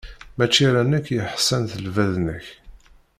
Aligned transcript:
Mačči 0.37 0.63
ala 0.69 0.81
nekk 0.83 1.07
i 1.09 1.15
yeḥsan 1.17 1.63
s 1.71 1.73
lbaḍna-k. 1.85 2.47